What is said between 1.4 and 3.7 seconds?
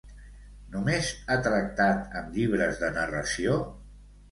tractat amb llibres de narració?